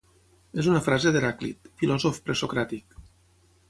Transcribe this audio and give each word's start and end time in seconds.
És 0.63 0.69
una 0.71 0.81
frase 0.87 1.13
d'Heràclit, 1.17 1.71
filòsof 1.83 2.21
presocràtic 2.31 3.03